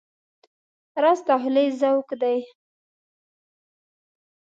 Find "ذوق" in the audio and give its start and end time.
1.79-2.09